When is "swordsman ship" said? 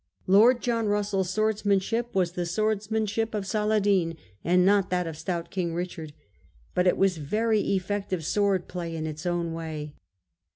1.29-2.15